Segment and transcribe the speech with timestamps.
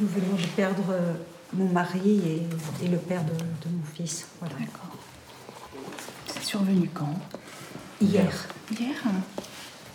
[0.00, 1.12] nous venons de perdre euh,
[1.54, 2.20] mon mari
[2.80, 4.26] et, et le père de, de mon fils.
[4.40, 4.54] Voilà.
[4.58, 4.96] D'accord.
[6.26, 7.14] C'est survenu quand?
[8.00, 8.32] Hier.
[8.70, 8.94] Hier?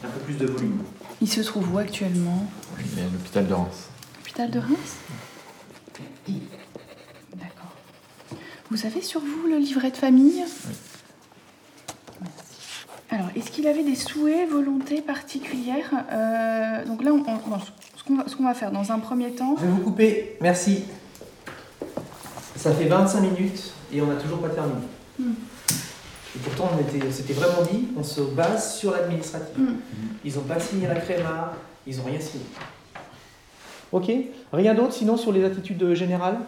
[0.03, 0.83] Un peu plus de volume.
[1.21, 2.45] Il se trouve où actuellement?
[2.79, 3.89] Il est à l'hôpital de Reims.
[4.17, 4.95] L'hôpital de Reims?
[7.35, 7.71] D'accord.
[8.69, 10.43] Vous avez sur vous le livret de famille?
[12.19, 12.57] Merci.
[13.09, 15.91] Alors, est-ce qu'il avait des souhaits, volontés particulières?
[16.11, 17.23] Euh, Donc là, on-
[18.07, 20.83] ce qu'on va, faire dans un premier temps, Je vais vous couper, merci.
[22.55, 24.81] Ça fait 25 minutes et on n'a toujours pas terminé.
[25.19, 25.33] Hmm.
[26.35, 29.57] Et pourtant, on c'était vraiment dit, on se base sur l'administratif.
[29.57, 29.75] Hmm.
[30.25, 31.53] Ils n'ont pas signé la créma,
[31.85, 32.45] ils n'ont rien signé.
[33.91, 34.11] Ok,
[34.51, 36.39] rien d'autre sinon sur les attitudes générales?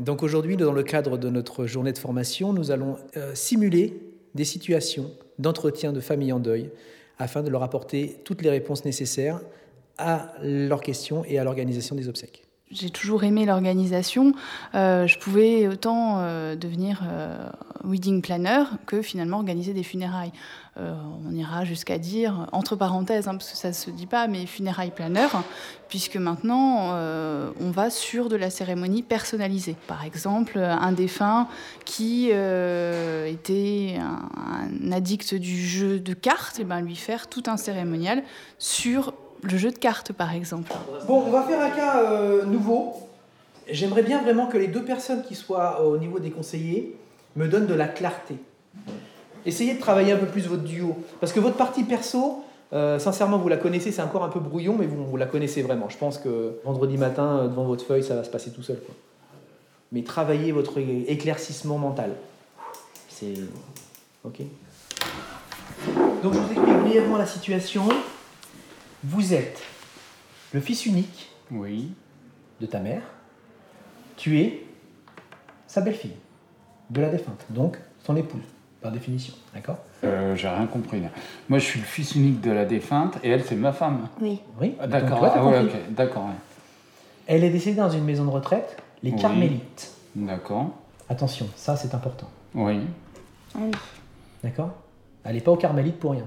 [0.00, 4.00] Donc aujourd'hui, dans le cadre de notre journée de formation, nous allons euh, simuler
[4.34, 6.70] des situations d'entretien de familles en deuil
[7.18, 9.40] afin de leur apporter toutes les réponses nécessaires
[9.98, 12.44] à leurs questions et à l'organisation des obsèques.
[12.70, 14.32] j'ai toujours aimé l'organisation.
[14.74, 17.48] Euh, je pouvais autant euh, devenir euh,
[17.82, 20.32] wedding planner que finalement organiser des funérailles.
[20.76, 24.46] On ira jusqu'à dire, entre parenthèses, hein, parce que ça ne se dit pas, mais
[24.46, 25.26] funérailles planner,
[25.90, 26.94] puisque maintenant
[27.60, 29.76] on va sur de la cérémonie personnalisée.
[29.88, 31.48] Par exemple, un défunt
[31.84, 38.22] qui était un, addict du jeu de cartes, et ben lui faire tout un cérémonial
[38.58, 40.72] sur le jeu de cartes, par exemple.
[41.06, 42.94] Bon, on va faire un cas euh, nouveau.
[43.70, 46.96] J'aimerais bien vraiment que les deux personnes qui soient au niveau des conseillers
[47.36, 48.36] me donnent de la clarté.
[49.46, 50.96] Essayez de travailler un peu plus votre duo.
[51.20, 54.76] Parce que votre partie perso, euh, sincèrement, vous la connaissez, c'est encore un peu brouillon,
[54.78, 55.88] mais vous, la connaissez vraiment.
[55.88, 58.78] Je pense que vendredi matin, euh, devant votre feuille, ça va se passer tout seul.
[59.92, 62.12] Mais travaillez votre éclaircissement mental.
[63.08, 63.34] C'est.
[64.24, 64.40] Ok
[66.22, 67.88] Donc, je vous explique brièvement la situation.
[69.04, 69.60] Vous êtes
[70.52, 71.92] le fils unique Oui.
[72.60, 73.02] de ta mère,
[74.16, 74.62] tu es
[75.66, 76.16] sa belle-fille,
[76.90, 78.42] de la défunte, donc son épouse,
[78.82, 79.32] par définition.
[79.54, 79.78] D'accord?
[80.04, 81.00] Euh, J'ai rien compris.
[81.00, 81.08] là.
[81.48, 84.08] Moi, je suis le fils unique de la défunte et elle, c'est ma femme.
[84.20, 84.40] Oui.
[84.60, 85.24] Oui Ah, D'accord.
[85.24, 85.66] Ah, ouais.
[85.90, 86.24] D'accord.
[86.24, 86.34] ouais.
[87.26, 89.20] Elle est décédée dans une maison de retraite, les Oui.
[89.20, 89.92] Carmélites.
[90.16, 90.70] D'accord.
[91.08, 92.28] Attention, ça c'est important.
[92.54, 92.80] Oui.
[94.42, 94.72] D'accord?
[95.24, 96.26] Elle n'est pas aux Carmélites pour rien.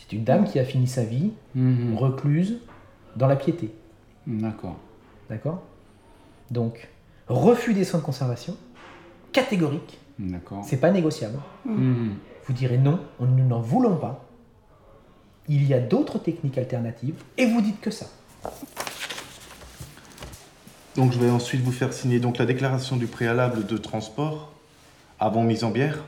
[0.00, 1.96] C'est une dame qui a fini sa vie Mhm.
[1.96, 2.58] recluse
[3.16, 3.70] dans la piété.
[4.26, 4.76] D'accord.
[5.28, 5.62] D'accord?
[6.50, 6.88] Donc,
[7.28, 8.56] refus des soins de conservation,
[9.32, 10.64] catégorique, D'accord.
[10.64, 11.38] c'est pas négociable.
[11.64, 12.14] Mhm.
[12.46, 14.24] Vous direz non, on- nous n'en voulons pas.
[15.48, 18.06] Il y a d'autres techniques alternatives et vous dites que ça.
[20.96, 24.52] Donc je vais ensuite vous faire signer donc la déclaration du préalable de transport
[25.18, 26.04] avant mise en bière.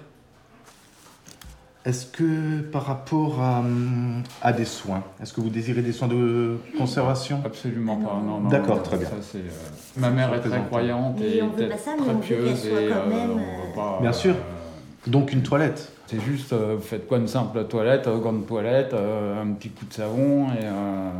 [1.84, 6.06] Est-ce que par rapport à, hum, à des soins, est-ce que vous désirez des soins
[6.06, 7.40] de conservation?
[7.44, 8.20] Absolument pas.
[8.24, 9.08] Non, non, D'accord, non, très bien.
[9.08, 9.50] ça, c'est, euh,
[9.96, 10.66] Ma mère est très Représentant.
[10.68, 12.88] croyante Oui, et on veut pas ça, mais très on veut qu'elle pieuse soit et
[12.88, 14.34] quand même, on veut pas, Bien sûr.
[14.34, 15.90] euh, Donc une toilette.
[16.06, 19.70] c'est juste, euh, vous faites quoi une simple toilette, euh, grande toilette, euh, un petit
[19.70, 20.64] coup de savon et.
[20.64, 21.10] euh,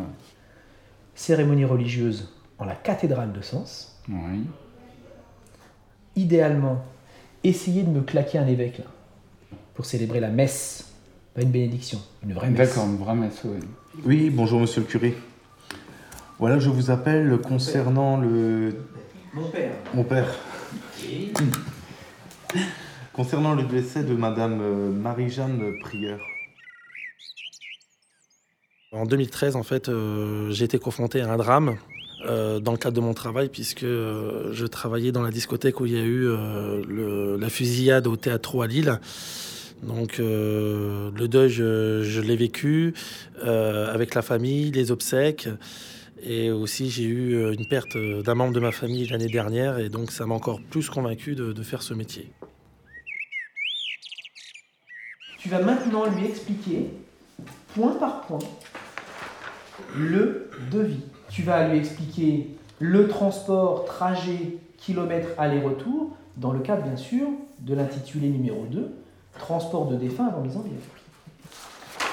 [1.17, 4.01] Cérémonie religieuse en la cathédrale de Sens.
[4.09, 4.45] Oui.
[6.17, 6.83] Idéalement,
[7.43, 8.85] essayez de me claquer un évêque là,
[9.75, 10.89] pour célébrer la messe.
[11.35, 12.69] Pas une bénédiction, une vraie messe.
[12.69, 13.59] D'accord, une vraie messe, oui.
[14.05, 15.15] Oui, bonjour monsieur le curé.
[16.39, 18.75] Voilà, je vous appelle concernant le...
[19.33, 19.73] Mon père.
[19.95, 20.27] Mon père.
[23.15, 26.19] Concernant le décès de madame euh, Marie-Jeanne Prieur.
[28.93, 31.77] En 2013, en fait, euh, j'ai été confronté à un drame
[32.27, 35.87] euh, dans le cadre de mon travail, puisque euh, je travaillais dans la discothèque où
[35.87, 38.99] il y a eu euh, le- la fusillade au Théâtre à Lille.
[39.83, 42.95] Donc, euh, le deuil, je, l'ai vécu
[43.45, 45.49] euh, avec la famille, les obsèques.
[46.25, 49.79] Et aussi, j'ai eu euh, une perte d'un membre de ma famille l'année dernière.
[49.79, 52.31] Et donc, ça m'a encore plus convaincu de- de faire ce métier.
[55.39, 56.87] Tu vas maintenant lui expliquer,
[57.75, 58.39] point par point,
[59.97, 61.01] le devis.
[61.29, 62.47] Tu vas lui expliquer
[62.79, 67.27] le transport, trajet, kilomètres aller-retour, dans le cadre bien sûr
[67.59, 68.89] de l'intitulé numéro 2,
[69.39, 70.79] transport de défunt avant mise en bière.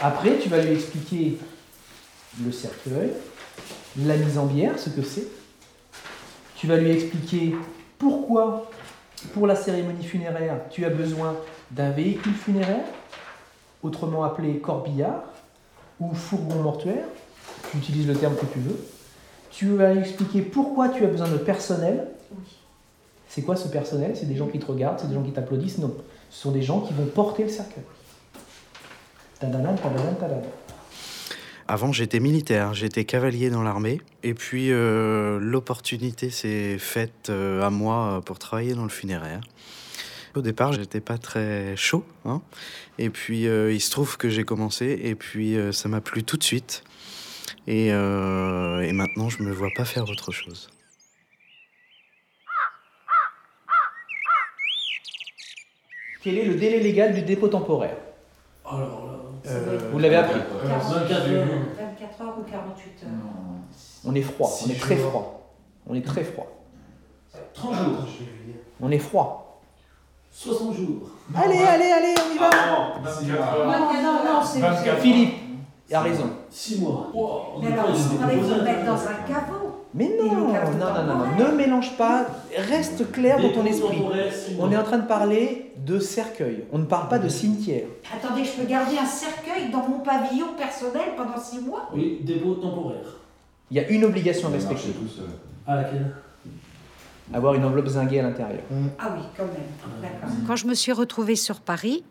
[0.01, 1.38] Après, tu vas lui expliquer
[2.44, 3.12] le cercueil,
[3.98, 5.27] la mise en bière, ce que c'est.
[6.56, 7.56] Tu vas lui expliquer
[7.98, 8.69] pourquoi,
[9.33, 11.36] pour la cérémonie funéraire, tu as besoin
[11.71, 12.86] d'un véhicule funéraire,
[13.83, 15.24] autrement appelé corbillard
[16.00, 17.06] ou fourgon mortuaire.
[17.71, 18.80] Tu utilises le terme que tu veux.
[19.51, 22.07] Tu vas lui expliquer pourquoi tu as besoin de personnel.
[23.27, 24.16] C'est quoi ce personnel?
[24.16, 25.77] C'est des gens qui te regardent, c'est des gens qui t'applaudissent?
[25.77, 25.94] Non.
[26.30, 27.84] Ce sont des gens qui vont porter le cercueil.
[31.68, 34.02] Avant, j'étais militaire, j'étais cavalier dans l'armée.
[34.24, 39.42] Et puis, euh, l'opportunité s'est faite euh, à moi pour travailler dans le funéraire.
[40.36, 42.06] Au départ, j'étais pas très chaud.
[42.26, 42.42] Hein.
[42.98, 45.00] Et puis, euh, il se trouve que j'ai commencé.
[45.04, 46.84] Et puis, euh, ça m'a plu tout de suite.
[47.68, 50.70] Et, euh, et maintenant, je me vois pas faire autre chose.
[56.24, 57.95] Quel est le délai légal du dépôt temporaire
[58.66, 59.13] Alors là,
[59.51, 60.39] Euh, Vous l'avez appris.
[60.39, 61.45] 24 heures.
[61.77, 63.10] 24 heures ou 48 heures.
[64.06, 65.51] On est froid, on est très froid.
[65.88, 66.48] On est très froid.
[67.54, 67.98] 30 jours.
[68.81, 69.62] On est froid.
[70.31, 71.10] 60 jours.
[71.36, 72.50] Allez, allez, allez, on y va
[73.66, 74.62] Non, non, non, c'est.
[75.00, 75.36] Philippe,
[75.89, 76.30] il a raison.
[76.50, 77.07] 6 mois.
[77.13, 79.59] Wow, Mais alors, on il faudrait dépose qu'on le un mette dans un caveau.
[79.94, 83.98] Mais non, non, non, non, non, ne mélange pas, reste clair dans ton esprit.
[84.32, 84.56] six.
[84.60, 87.88] On est en train de parler de cercueil, on ne parle pas de cimetière.
[88.16, 91.90] Attendez, je peux garder un cercueil dans mon pavillon personnel pendant 6 mois?
[91.94, 93.18] Oui, dépôt temporaire.
[93.72, 94.90] Il y a une obligation à respecter,
[95.66, 96.14] À laquelle?
[97.34, 98.62] Avoir une enveloppe zinguée à l'intérieur.
[99.00, 100.02] Ah oui, quand même.
[100.02, 100.30] D'accord.
[100.48, 102.04] Quand je me suis retrouvée sur Paris,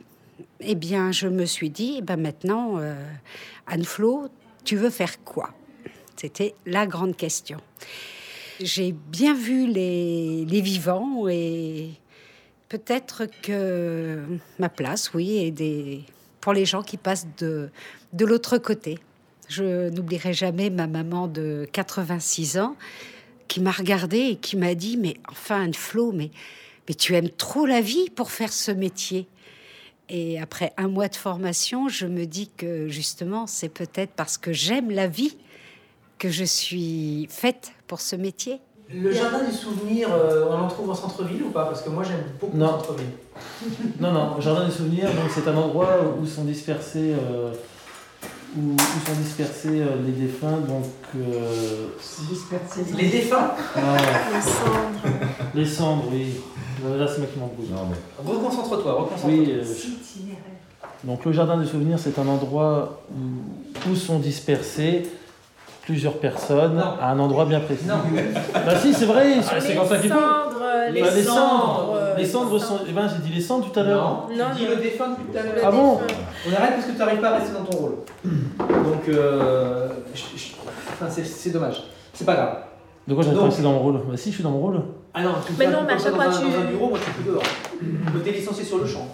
[0.60, 2.94] eh bien, je me suis dit, eh ben maintenant, euh,
[3.66, 4.28] Anne-Flo,
[4.64, 5.50] tu veux faire quoi?
[6.20, 7.58] C'était la grande question.
[8.60, 11.90] J'ai bien vu les, vivants et
[12.68, 14.24] peut-être que
[14.58, 16.02] ma place, oui, est des,
[16.40, 17.70] pour les gens qui passent de,
[18.12, 18.98] de l'autre côté.
[19.48, 22.74] Je n'oublierai jamais ma maman de 86 ans
[23.46, 26.30] qui m'a regardée et qui m'a dit, mais enfin Anne-Flo, mais
[26.88, 29.28] mais tu aimes trop la vie pour faire ce métier.
[30.08, 34.52] Et après un mois de formation, je me dis que justement, c'est peut-être parce que
[34.54, 35.36] j'aime la vie
[36.18, 38.60] que je suis faite pour ce métier.
[38.92, 41.66] Le jardin du souvenir, euh, on en trouve en centre-ville ou pas?
[41.66, 42.66] Parce que moi j'aime beaucoup Non.
[42.66, 43.06] le centre-ville.
[44.00, 45.88] Non, non, le jardin des souvenirs, donc c'est un endroit
[46.20, 47.52] où sont dispersés, euh,
[48.56, 50.84] où, où sont dispersés euh, les défunts, donc
[51.16, 51.88] euh,
[52.96, 53.50] Les défunts?
[53.76, 53.96] Ah,
[55.54, 56.34] les cendres, oui.
[56.86, 57.68] Euh, Là, c'est moi qui m'embrouille.
[58.24, 59.30] Reconcentre-toi, reconcentre-toi.
[59.30, 60.42] Oui, euh, Itinéraire.
[61.04, 65.02] donc le jardin des souvenirs, c'est un endroit où, où sont dispersés
[65.88, 67.00] plusieurs personnes Non.
[67.00, 67.86] à un endroit bien précis.
[67.86, 67.94] Non.
[68.52, 70.18] Bah si, c'est vrai, c'est c'est comme ça qu'il faut.
[70.92, 72.80] Les Bah, les cendres, cendres, euh, les cendres sont.
[72.86, 74.26] Eh ben, j'ai dit les cendres tout à l'heure.
[74.30, 74.70] Non, Non, tu dis non.
[74.70, 75.54] le défunt tout à l'heure.
[75.64, 75.98] Ah bon
[76.46, 77.94] On arrête parce que tu n'arrives pas à rester dans ton rôle.
[78.22, 80.52] Donc, euh, je- je-
[80.92, 81.84] enfin, c'est- c'est dommage.
[82.12, 82.56] C'est pas grave.
[83.06, 83.94] De quoi j'ai Donc- rester dans mon rôle?
[84.06, 84.82] Bah si, je suis dans mon rôle.
[85.14, 86.98] Ah non, tu me Mais non, mais à chaque fois, tu- dans un bureau, moi
[87.02, 87.42] tu peux dehors.
[88.14, 89.06] Je t'es licencié sur le champ.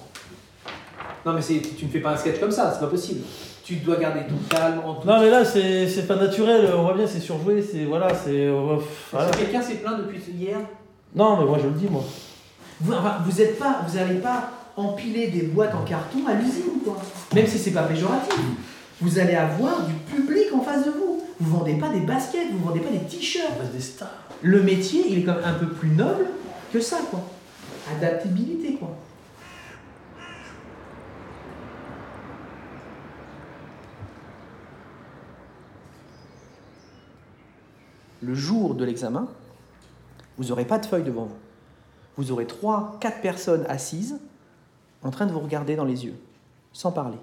[1.25, 3.21] Non mais c'est- tu ne fais pas un sketch comme ça, c'est pas possible.
[3.65, 5.09] Tu dois garder ton calme en tout.
[5.09, 8.47] Non mais là c'est c'est pas naturel, on voit bien c'est surjoué, c'est voilà, c'est
[8.49, 8.77] euh,
[9.11, 9.33] voilà.
[9.33, 10.59] Si quelqu'un s'est plaint depuis hier,
[11.15, 12.05] Non mais moi je le dis moi.
[12.81, 16.83] vous, enfin, vous êtes pas, vous n'allez pas empiler des boîtes en carton à l'usine
[16.85, 16.99] quoi.
[17.35, 18.35] Même si c'est pas péjoratif.
[19.01, 21.23] Vous allez avoir du public en face de vous.
[21.41, 23.73] Vous vendez pas des baskets, vous vendez pas des t-shirts.
[23.75, 24.09] Des stars.
[24.43, 26.27] Le métier, il est quand même un peu plus noble
[26.73, 27.21] que ça quoi.
[27.97, 28.95] Adaptabilité quoi.
[38.25, 39.29] Le jour de l'examen,
[40.39, 41.37] vous n'aurez pas de feuille devant vous.
[42.17, 44.19] Vous aurez trois, quatre personnes assises
[45.03, 46.15] en train de vous regarder dans les yeux,
[46.73, 47.19] sans parler.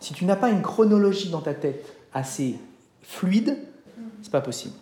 [0.00, 2.56] Si tu n'as pas une chronologie dans ta tête assez
[3.02, 3.56] fluide,
[4.22, 4.74] c'est pas possible.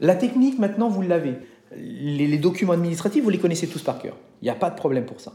[0.00, 1.36] La technique, maintenant, vous l'avez.
[1.76, 4.16] Les, documents administratifs, vous les connaissez tous par cœur.
[4.40, 5.32] Il n'y a pas de problème pour ça.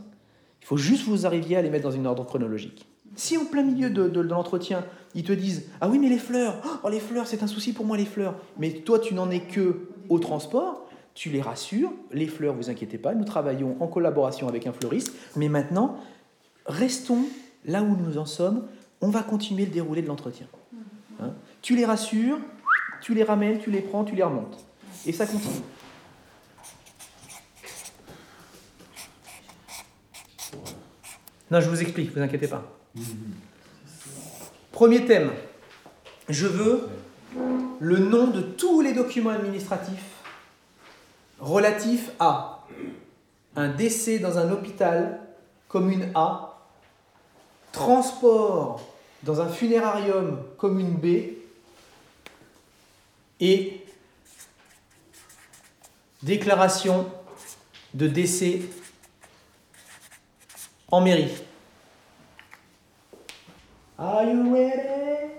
[0.62, 2.88] Il faut juste que vous arriviez à les mettre dans une ordre chronologique.
[3.16, 6.90] Si au plein milieu de, l'entretien, ils te disent Ah oui, mais les fleurs, oh,
[6.90, 8.36] les fleurs, c'est un souci pour moi, les fleurs.
[8.58, 11.92] Mais toi, tu n'en es que au transport, tu les rassures.
[12.12, 15.14] Les fleurs, vous inquiétez pas, nous travaillons en collaboration avec un fleuriste.
[15.36, 15.98] Mais maintenant,
[16.66, 17.26] restons
[17.66, 18.66] là où nous en sommes.
[19.02, 20.48] On va continuer le déroulé de l'entretien.
[21.22, 21.34] Hein?
[21.62, 22.40] Tu les rassures,
[23.02, 24.66] tu les ramènes, tu les prends, tu les remontes.
[25.06, 25.62] Et ça continue.
[31.52, 32.64] Non, je vous explique, vous inquiétez pas.
[34.72, 35.32] Premier thème.
[36.30, 36.90] Je veux
[37.80, 40.22] le nom de tous les documents administratifs
[41.40, 42.66] relatifs à
[43.56, 45.20] un décès dans un hôpital,
[45.68, 46.60] commune A,
[47.72, 48.82] transport
[49.24, 51.34] dans un funérarium, commune B,
[53.40, 53.86] et
[56.22, 57.12] déclaration
[57.94, 58.62] de décès
[60.90, 61.32] en mairie.
[63.98, 65.34] Are you ready?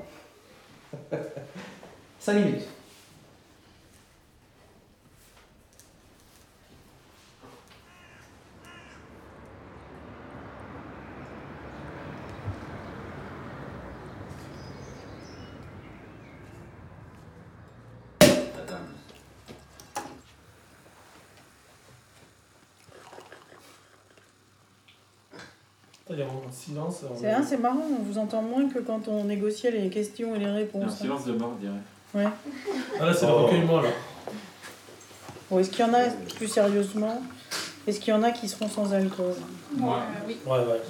[2.21, 2.69] サニービーチ
[26.11, 27.03] Il y a un silence.
[27.19, 30.39] C'est hein, c'est marrant, on vous entend moins que quand on négociait les questions et
[30.39, 30.99] les Un réponses.
[30.99, 31.81] silence de mort, je dirais.
[32.15, 32.31] Ouais.
[33.01, 33.45] Ah, là, c'est le Oh.
[33.47, 33.89] recueillement, là.
[35.51, 36.01] Bon, Est-ce qu'il y en a
[36.37, 37.23] plus sérieusement
[37.87, 39.35] Est-ce qu'il y en a qui seront sans alcool?
[39.79, 39.89] Ouais,
[40.47, 40.81] ouais.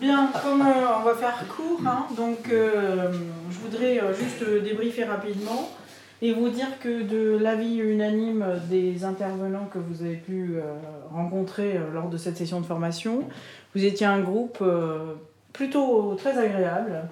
[0.00, 3.12] Bien, comme euh, on va faire court, hein, donc euh,
[3.50, 5.68] je voudrais euh, juste débriefer rapidement
[6.22, 10.62] et vous dire que de l'avis unanime des intervenants que vous avez pu euh,
[11.12, 13.24] rencontrer euh, lors de cette session de formation,
[13.74, 15.14] vous étiez un groupe euh,
[15.54, 17.04] plutôt très agréable,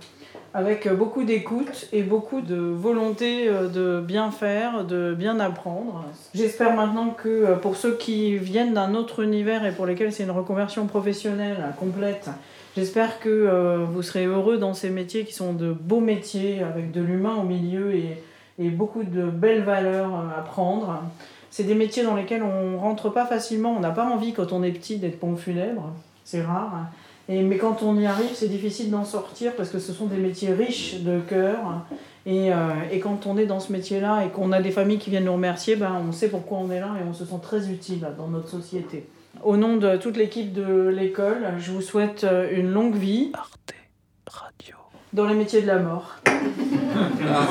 [0.53, 6.05] avec beaucoup d'écoute et beaucoup de volonté de bien faire, de bien apprendre.
[6.35, 10.31] J'espère maintenant que pour ceux qui viennent d'un autre univers et pour lesquels c'est une
[10.31, 12.31] reconversion professionnelle complète,
[12.77, 17.01] J'espère que vous serez heureux dans ces métiers qui sont de beaux métiers avec de
[17.01, 18.23] l'humain au milieu et,
[18.59, 21.03] et beaucoup de belles valeurs euh, à prendre.
[21.51, 23.75] C'est des métiers dans lesquels on rentre pas facilement.
[23.77, 25.93] On n'a pas envie quand on est petit d'être pompe funèbre,
[26.25, 26.87] c'est rare.
[27.29, 30.17] Et, mais quand on y arrive, c'est difficile d'en sortir parce que ce sont des
[30.17, 31.59] métiers riches de cœur.
[32.27, 35.11] Et, euh, et quand on est dans ce métier-là et qu'on a des familles qui
[35.11, 37.71] viennent nous remercier, ben, on sait pourquoi on est là et on se sent très
[37.71, 39.07] utile dans notre société.
[39.45, 43.33] Au nom de toute l'équipe de l'école, je vous souhaite euh, une longue vie.
[45.13, 46.17] Dans les métiers de la mort.
[46.27, 47.47] Ah.